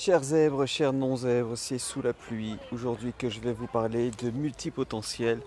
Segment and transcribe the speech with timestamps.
[0.00, 4.30] Chers zèbres, chers non-zèbres, c'est sous la pluie aujourd'hui que je vais vous parler de
[4.30, 5.40] multipotentiel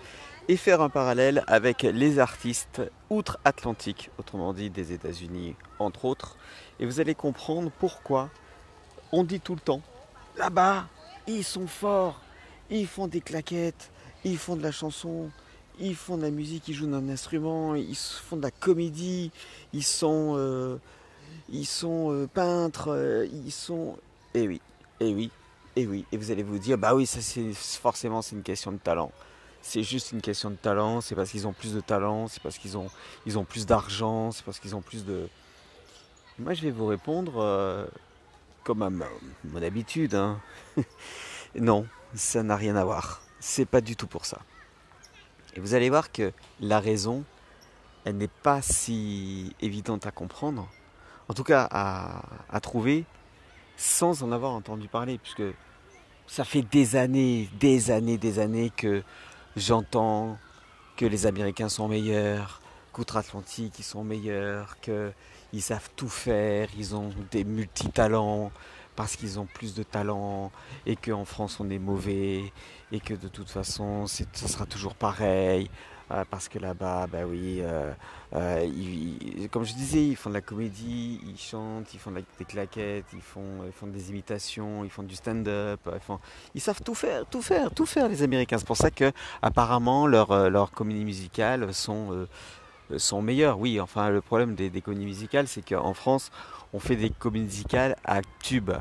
[0.49, 6.35] et faire un parallèle avec les artistes outre-Atlantique, autrement dit des États-Unis entre autres.
[6.81, 8.29] Et vous allez comprendre pourquoi
[9.13, 9.81] on dit tout le temps
[10.35, 10.89] là-bas,
[11.27, 12.19] ils sont forts,
[12.69, 13.89] ils font des claquettes,
[14.25, 15.29] ils font de la chanson,
[15.79, 19.31] ils font de la musique, ils jouent d'un instrument, ils font de la comédie,
[19.71, 20.75] ils sont, euh,
[21.47, 23.95] ils sont euh, peintres, euh, ils sont
[24.33, 24.61] et eh oui,
[24.99, 25.31] et eh oui,
[25.75, 26.05] et eh oui.
[26.11, 29.11] Et vous allez vous dire, bah oui, ça c'est forcément c'est une question de talent.
[29.61, 32.57] C'est juste une question de talent, c'est parce qu'ils ont plus de talent, c'est parce
[32.57, 32.89] qu'ils ont,
[33.43, 35.27] plus d'argent, c'est parce qu'ils ont plus de...
[36.39, 37.85] Moi je vais vous répondre euh,
[38.63, 40.15] comme à mon habitude.
[40.15, 40.39] Hein.
[41.55, 41.85] non,
[42.15, 43.21] ça n'a rien à voir.
[43.39, 44.39] C'est pas du tout pour ça.
[45.55, 47.23] Et vous allez voir que la raison,
[48.05, 50.67] elle n'est pas si évidente à comprendre,
[51.27, 53.05] en tout cas à trouver,
[53.81, 55.41] sans en avoir entendu parler, puisque
[56.27, 59.01] ça fait des années, des années, des années que
[59.55, 60.37] j'entends
[60.97, 62.61] que les Américains sont meilleurs,
[62.93, 68.51] qu'outre-Atlantique ils sont meilleurs, qu'ils savent tout faire, ils ont des multitalents
[68.95, 70.51] parce qu'ils ont plus de talent
[70.85, 72.53] et qu'en France on est mauvais
[72.91, 75.71] et que de toute façon ce sera toujours pareil.
[76.11, 77.91] Euh, parce que là-bas, bah oui, euh,
[78.35, 78.67] euh,
[79.49, 83.21] comme je disais, ils font de la comédie, ils chantent, ils font des claquettes, ils
[83.21, 85.79] font, ils font des imitations, ils font du stand-up,
[86.53, 88.57] ils, savent tout faire, tout faire, tout faire les Américains.
[88.57, 92.27] C'est pour ça que apparemment leurs leur comédies musicales sont
[92.97, 93.59] sont meilleures.
[93.59, 96.29] Oui, enfin le problème des, des comédies musicales, c'est qu'en France,
[96.73, 98.71] on fait des comédies musicales à tubes.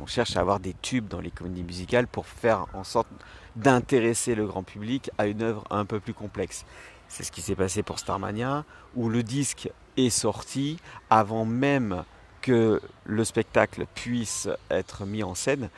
[0.00, 3.08] On cherche à avoir des tubes dans les comédies musicales pour faire en sorte
[3.56, 6.64] d'intéresser le grand public à une œuvre un peu plus complexe.
[7.08, 8.64] C'est ce qui s'est passé pour Starmania,
[8.94, 10.78] où le disque est sorti
[11.10, 12.04] avant même
[12.42, 15.70] que le spectacle puisse être mis en scène,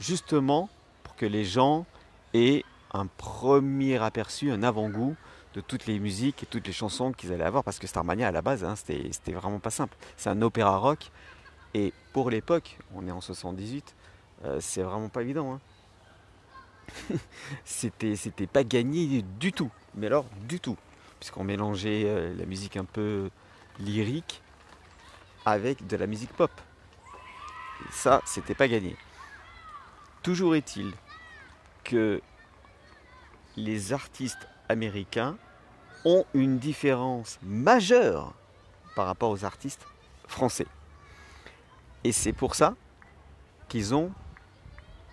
[0.00, 0.68] justement
[1.04, 1.86] pour que les gens
[2.34, 5.14] aient un premier aperçu, un avant-goût
[5.54, 8.32] de toutes les musiques et toutes les chansons qu'ils allaient avoir, parce que Starmania à
[8.32, 9.96] la base, hein, c'était vraiment pas simple.
[10.16, 11.10] C'est un opéra rock,
[11.74, 13.94] et pour l'époque, on est en 78,
[14.44, 15.54] euh, c'est vraiment pas évident.
[15.54, 17.16] Hein.
[17.64, 19.70] c'était, c'était pas gagné du tout.
[19.94, 20.76] Mais alors, du tout.
[21.18, 23.30] Puisqu'on mélangeait euh, la musique un peu
[23.78, 24.42] lyrique
[25.44, 26.50] avec de la musique pop.
[27.90, 28.96] Ça, c'était pas gagné.
[30.22, 30.92] Toujours est-il
[31.84, 32.20] que
[33.56, 35.36] les artistes américains
[36.04, 38.34] ont une différence majeure
[38.94, 39.86] par rapport aux artistes
[40.26, 40.66] français.
[42.04, 42.74] Et c'est pour ça
[43.68, 44.10] qu'ils ont,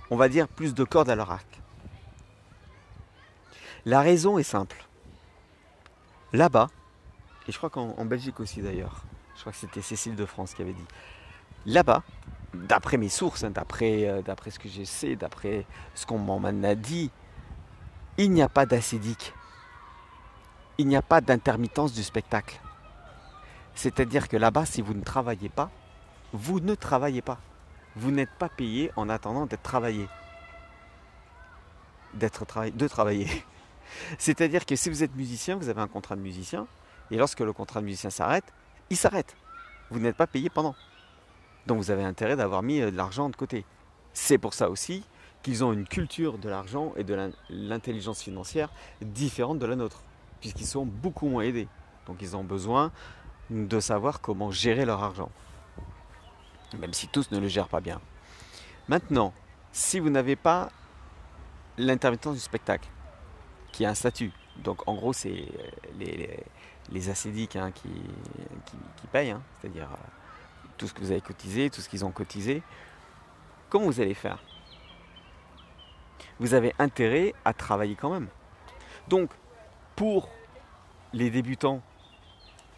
[0.09, 1.61] on va dire, plus de cordes à leur arc.
[3.85, 4.85] La raison est simple.
[6.33, 6.69] Là-bas,
[7.47, 9.03] et je crois qu'en Belgique aussi d'ailleurs,
[9.35, 10.85] je crois que c'était Cécile de France qui avait dit,
[11.65, 12.03] là-bas,
[12.53, 16.75] d'après mes sources, hein, euh, d'après, ce que je sais, d'après ce qu'on m'en a
[16.75, 17.11] dit,
[18.17, 19.33] il n'y a pas d'acédique.
[20.77, 22.59] Il n'y a pas d'intermittence du spectacle.
[23.75, 25.71] C'est-à-dire que là-bas, si vous ne travaillez pas,
[26.33, 27.39] vous ne travaillez pas.
[27.95, 30.07] Vous n'êtes pas payé en attendant d'être travaillé.
[32.13, 33.27] D'être de travailler.
[34.17, 36.67] C'est-à-dire que si vous êtes musicien, vous avez un contrat de musicien,
[37.11, 38.45] et lorsque le contrat de musicien s'arrête,
[38.89, 39.35] il s'arrête.
[39.89, 40.75] Vous n'êtes pas payé pendant.
[41.65, 43.65] Donc vous avez intérêt d'avoir mis euh, de l'argent de côté.
[44.13, 45.03] C'est pour ça aussi
[45.43, 48.69] qu'ils ont une culture de l'argent et de l'intelligence financière
[49.01, 50.01] différente de la nôtre,
[50.41, 51.67] puisqu'ils sont beaucoup moins aidés.
[52.07, 52.91] Donc ils ont besoin
[53.49, 55.31] de savoir comment gérer leur argent.
[56.77, 57.99] Même si tous ne le gèrent pas bien.
[58.87, 59.33] Maintenant,
[59.71, 60.69] si vous n'avez pas
[61.77, 62.89] l'intermittence du spectacle,
[63.71, 64.31] qui a un statut.
[64.57, 65.45] Donc en gros, c'est
[65.97, 66.43] les,
[66.91, 67.89] les, acédiques hein, qui,
[69.11, 69.41] payent, hein.
[69.59, 72.61] c'est-à-dire euh, tout ce que vous avez cotisé, tout ce qu'ils ont cotisé.
[73.69, 74.43] Comment vous allez faire?
[76.39, 78.27] Vous avez intérêt à travailler quand même.
[79.07, 79.29] Donc,
[79.95, 80.29] pour
[81.13, 81.81] les débutants,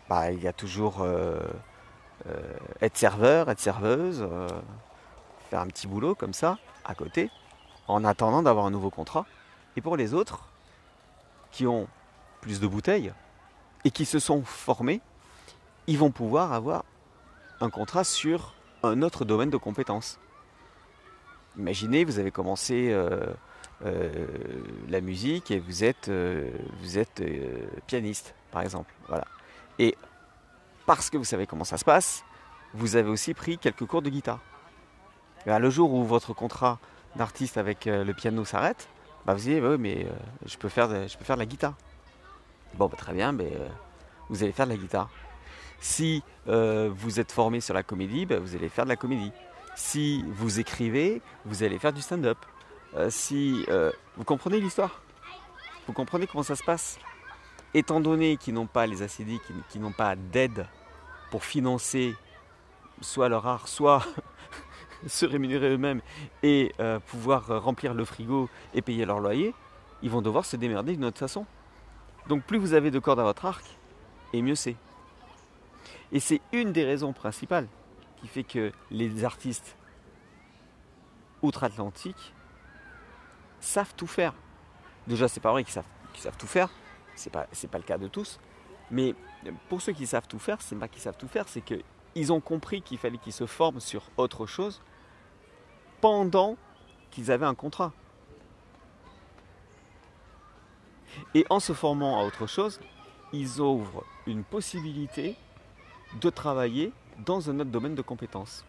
[0.09, 1.53] bah, il y a toujours euh, euh,
[2.81, 4.27] être serveur, être serveuse,
[5.49, 7.29] faire un petit boulot comme ça, à côté,
[7.87, 9.25] en attendant d'avoir un nouveau contrat.
[9.75, 10.51] Et pour les autres,
[11.51, 11.87] qui ont
[12.41, 13.13] plus de bouteilles
[13.83, 15.01] et qui se sont formés,
[15.87, 16.85] ils vont pouvoir avoir
[17.59, 20.19] un contrat sur un autre domaine de compétences.
[21.57, 23.25] Imaginez, vous avez commencé euh,
[23.85, 24.25] euh,
[24.89, 26.49] la musique et vous êtes, euh,
[27.87, 28.93] pianiste, par exemple.
[29.07, 29.25] Voilà.
[30.95, 32.23] Parce que vous savez comment ça se passe,
[32.73, 34.39] vous avez aussi pris quelques cours de guitare.
[35.45, 36.79] le jour où votre contrat
[37.15, 38.87] d'artiste avec le piano s'arrête,
[39.25, 40.09] bah vous dites, oui, mais euh,
[40.45, 41.75] je, peux faire de, je peux faire la guitare.
[42.73, 43.67] Bon, bah, très bien, mais euh,
[44.29, 45.09] vous allez faire de la guitare.
[45.81, 49.31] Si euh, vous êtes formé sur la comédie, bah, vous allez faire de la comédie.
[49.75, 52.37] Si vous écrivez, vous allez faire du stand-up.
[52.95, 55.01] Euh, si euh, vous comprenez l'histoire,
[55.87, 56.99] vous comprenez comment ça se passe?
[57.73, 59.39] Étant donné qu'ils n'ont pas les ACD,
[59.69, 60.67] qui, n'ont pas d'aide
[61.31, 62.13] pour financer
[63.01, 64.05] soit leur art, soit
[65.07, 66.01] se rémunérer eux-mêmes
[66.43, 69.55] et euh, pouvoir remplir le frigo et payer leur loyer,
[70.03, 71.47] ils vont devoir se démerder d'une autre façon.
[72.27, 73.65] Donc plus vous avez de cordes à votre arc,
[74.33, 74.75] et mieux c'est.
[76.11, 77.67] Et c'est une des raisons principales
[78.17, 79.75] qui fait que les artistes
[81.41, 82.33] outre-Atlantique
[83.59, 84.33] savent tout faire.
[85.07, 86.69] Déjà, c'est pas vrai qu'ils savent, savent tout faire,
[87.15, 88.39] c'est pas, pas le cas de tous,
[88.91, 89.15] mais
[89.69, 92.39] pour ceux qui savent tout faire, c'est pas qu'ils savent tout faire, c'est qu'ils ont
[92.39, 94.81] compris qu'il fallait qu'ils se forment sur autre chose
[95.99, 96.57] pendant
[97.09, 97.93] qu'ils avaient un contrat.
[101.33, 102.79] Et en se formant à autre chose,
[103.33, 105.35] ils ouvrent une possibilité
[106.19, 106.91] de travailler
[107.25, 108.65] dans un autre domaine de compétences.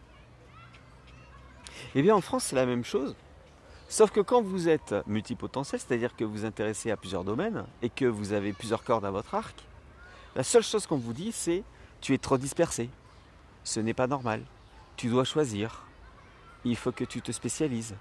[1.95, 3.17] Eh bien en France c'est la même chose,
[3.89, 7.91] sauf que quand vous êtes multipotentiel, c'est-à-dire que vous vous intéressez à plusieurs domaines et
[7.91, 9.65] que vous avez plusieurs cordes à votre arc,
[10.35, 11.63] la seule chose qu'on vous dit c'est
[12.01, 12.91] tu es trop dispersé,
[13.65, 14.43] ce n'est pas normal,
[14.97, 15.85] tu dois choisir,
[16.65, 17.95] il faut que tu te spécialises.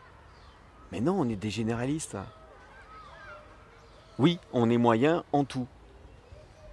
[0.92, 2.18] Mais non, on est des généralistes.
[4.20, 5.68] Oui, on est moyen en tout.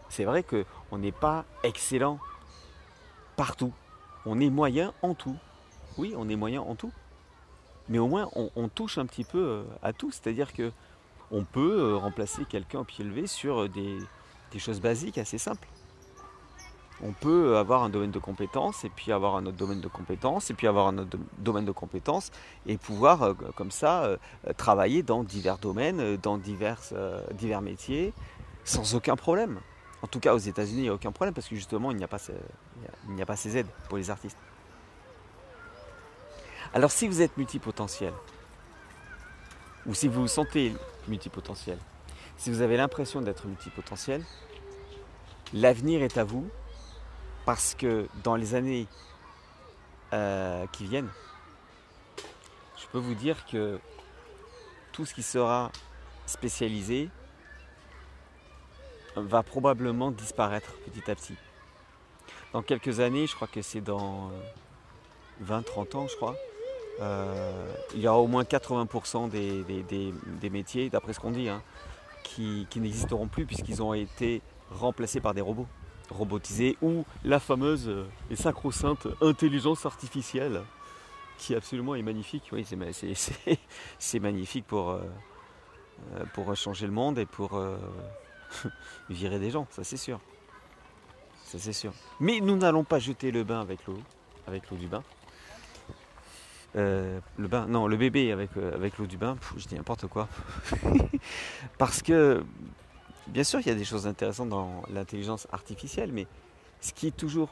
[0.09, 2.19] C'est vrai qu'on n'est pas excellent
[3.37, 3.73] partout.
[4.27, 5.37] On est moyen en tout.
[5.97, 6.93] Oui, on est moyen en tout.
[7.89, 10.11] Mais au moins, on, touche un petit peu euh, à tout.
[10.11, 10.73] C'est-à-dire que
[11.31, 13.69] on peut euh, remplacer quelqu'un au pied levé sur euh,
[14.53, 15.69] des, choses basiques assez simples.
[17.00, 20.50] On peut avoir un domaine de compétences et puis avoir un autre domaine de compétences
[20.50, 22.33] et puis avoir un autre domaine de compétences
[22.67, 24.17] et pouvoir comme ça
[24.56, 26.81] travailler dans divers domaines, dans divers,
[27.35, 28.12] divers métiers
[28.65, 29.61] sans aucun problème.
[30.03, 32.05] En tout cas, aux États-Unis, il n'y a aucun problème parce que justement, il n'y
[32.05, 34.39] a, pas a pas ces aides pour les artistes.
[36.73, 38.12] Alors, si vous êtes multipotentiel,
[39.87, 40.75] ou si vous vous sentez
[41.09, 41.79] multipotentiel,
[42.38, 44.23] si vous avez l'impression d'être multipotentiel,
[45.52, 46.49] l'avenir est à vous
[47.44, 48.87] parce que dans les années
[50.12, 51.11] euh, qui viennent,
[52.76, 53.81] je peux vous dire que
[54.93, 55.73] tout ce qui sera
[56.26, 57.11] spécialisé
[59.17, 61.35] va probablement disparaître petit à petit.
[62.52, 64.31] Dans quelques années, je crois que c'est dans
[65.44, 66.37] 20-30 euh, ans, je crois,
[67.00, 71.62] euh, il y aura au moins 80% des, métiers, d'après ce qu'on dit, hein,
[72.29, 75.67] qui, n'existeront plus puisqu'ils ont été remplacés par des robots
[76.11, 77.91] robotisés ou la fameuse
[78.31, 80.63] et sacro-sainte intelligence artificielle
[81.37, 82.45] qui absolument est magnifique.
[82.51, 82.67] Oui,
[83.99, 85.03] c'est magnifique pour, euh,
[86.33, 87.63] pour changer le monde et pour
[89.11, 90.19] virer des gens, ça c'est sûr.
[91.45, 91.93] Ça c'est sûr.
[92.21, 93.99] Mais nous n'allons pas jeter le bain avec l'eau,
[94.47, 95.03] avec l'eau du bain.
[96.76, 100.06] Euh, le bain, non, le bébé avec, euh, avec l'eau du bain, je dis n'importe
[100.06, 100.29] quoi.
[101.79, 102.44] Parce que,
[103.26, 106.26] bien sûr, il y a des choses intéressantes dans l'intelligence artificielle, mais
[106.81, 107.49] ce qui est toujours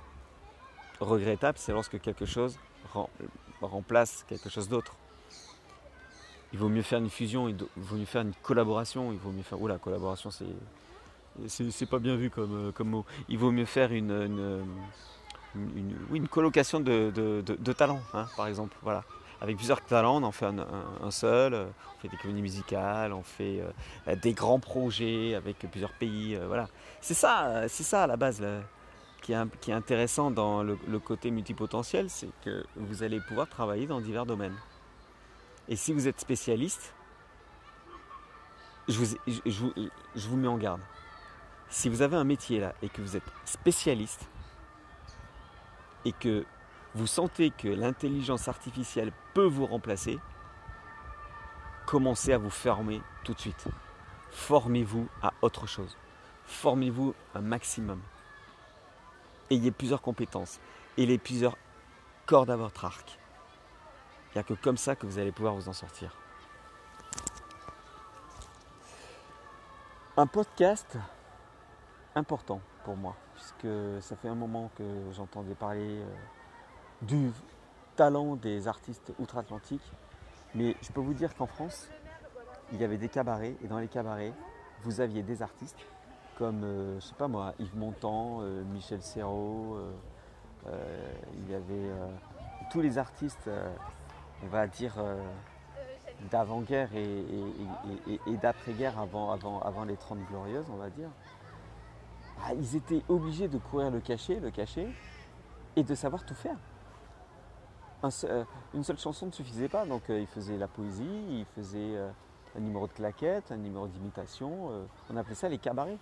[1.01, 2.59] regrettable, c'est lorsque quelque chose
[3.61, 4.95] remplace quelque chose d'autre.
[6.53, 9.43] Il vaut mieux faire une fusion, il vaut mieux faire une collaboration, il vaut mieux
[9.43, 9.61] faire.
[9.61, 10.47] Oula, collaboration, c'est
[11.49, 13.05] c'est pas bien vu comme, euh, comme mot.
[13.29, 14.65] Il vaut mieux faire une,
[16.11, 18.77] oui, une colocation de, talents, hein, par exemple.
[18.83, 19.05] Voilà.
[19.41, 23.61] Avec plusieurs talents, on en fait un, seul, on fait des communies musicales, on fait
[24.09, 26.35] euh, des grands projets avec plusieurs pays.
[26.35, 26.69] Euh, voilà.
[27.03, 28.43] C'est ça, c'est ça à la base
[29.21, 33.87] qui, est, qui, est, intéressant dans le, côté multipotentiel, c'est que vous allez pouvoir travailler
[33.87, 34.57] dans divers domaines.
[35.69, 36.95] Et si vous êtes spécialiste,
[38.89, 39.73] je vous,
[40.15, 40.81] je vous mets en garde
[41.69, 44.29] si vous avez un métier là et que vous êtes spécialiste
[46.07, 46.47] et que
[46.95, 50.19] vous sentez que l'intelligence artificielle peut vous remplacer,
[51.85, 53.67] commencez à vous former tout de suite.
[54.31, 55.97] Formez-vous à autre chose.
[56.47, 58.01] Formez-vous un maximum.
[59.51, 60.61] Ayez plusieurs compétences.
[60.97, 61.59] Ayez plusieurs
[62.25, 63.19] cordes à votre arc.
[64.31, 66.17] Il n'y a que comme ça que vous allez pouvoir vous en sortir.
[70.17, 70.97] Un podcast,
[72.17, 73.69] important pour moi, puisque
[74.01, 74.83] ça fait un moment que
[75.13, 76.07] j'entendais parler euh,
[77.03, 77.31] du
[77.95, 79.93] talent des artistes outre-Atlantique.
[80.55, 81.89] Mais je peux vous dire qu'en France,
[82.73, 84.33] il y avait des cabarets, et dans les cabarets,
[84.83, 85.79] vous aviez des artistes
[86.39, 89.79] comme, euh, je sais pas moi, Yves Montand, euh, Michel Serrault,
[90.67, 91.93] il y avait
[92.73, 93.49] tous les artistes,
[94.43, 94.95] on va dire,
[96.33, 101.09] d'avant-guerre et, d'après-guerre avant, avant, avant les 30 glorieuses, on va dire.
[102.43, 104.89] Ah, ils étaient obligés de courir le cachet, le cachet,
[105.75, 106.57] et de savoir tout faire.
[108.25, 111.99] euh, une seule chanson ne suffisait pas, donc il faisait la poésie, il faisait
[112.57, 114.71] un numéro de claquette, un numéro d'imitation,
[115.11, 115.99] on appelait ça les cabarets.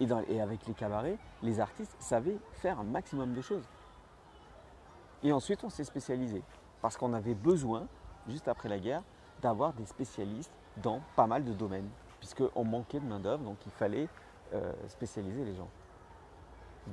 [0.00, 3.68] Et, et avec les cabarets, les artistes savaient faire un maximum de choses.
[5.22, 6.42] Et ensuite, on s'est spécialisé,
[6.82, 7.86] parce qu'on avait besoin,
[8.28, 9.02] juste après la guerre,
[9.40, 11.88] d'avoir des spécialistes dans pas mal de domaines,
[12.18, 14.08] puisqu'on manquait de main-d'œuvre, donc il fallait
[14.88, 15.68] spécialiser les gens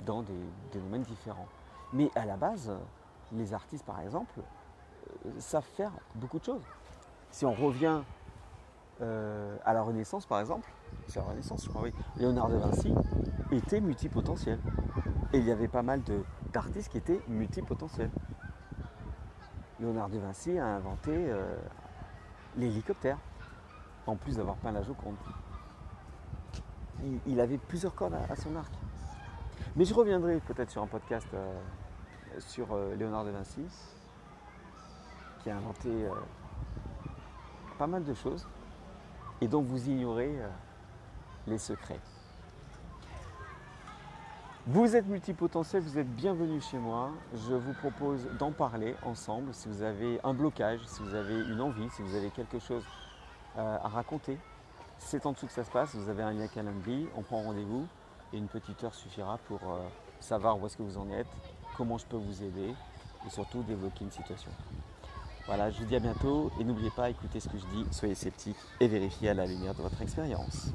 [0.05, 0.33] dans des,
[0.73, 1.47] domaines différents.
[1.93, 2.71] Mais à la base,
[3.31, 4.39] les artistes, par exemple,
[5.25, 6.63] euh, savent faire beaucoup de choses.
[7.31, 8.01] Si on revient
[9.01, 10.69] euh, à la Renaissance, par exemple,
[11.07, 12.93] c'est la Renaissance, je crois, oui, Léonard de Vinci
[13.51, 14.59] était multipotentiel.
[15.33, 16.01] Et il y avait pas mal
[16.51, 18.11] d'artistes qui étaient multipotentiels.
[19.79, 21.55] Léonard de Vinci a inventé euh,
[22.55, 23.17] l'hélicoptère,
[24.05, 25.15] en plus d'avoir peint la Joconde.
[27.25, 28.71] Il, avait plusieurs cordes à son arc.
[29.75, 31.53] Mais je reviendrai peut-être sur un podcast euh,
[32.39, 33.61] sur euh, Léonard de Vinci,
[35.39, 36.09] qui a inventé euh,
[37.77, 38.47] pas mal de choses
[39.39, 40.31] et dont vous ignorez
[41.47, 41.99] les secrets.
[44.67, 47.09] Vous êtes multipotentiel, vous êtes bienvenue chez moi.
[47.33, 51.59] Je vous propose d'en parler ensemble si vous avez un blocage, si vous avez une
[51.59, 52.85] envie, si vous avez quelque chose
[53.57, 54.37] à raconter.
[55.03, 57.85] C'est en dessous que ça se passe, vous avez un lien Calendly, on prend rendez-vous
[58.31, 59.81] et une petite heure suffira pour euh,
[60.21, 61.27] savoir où est-ce que vous en êtes,
[61.75, 62.73] comment je peux vous aider
[63.25, 64.51] et surtout débloquer une situation.
[65.47, 68.15] Voilà, je vous dis à bientôt et n'oubliez pas, écoutez ce que je dis, soyez
[68.15, 70.71] sceptiques et vérifiez à la lumière de votre expérience.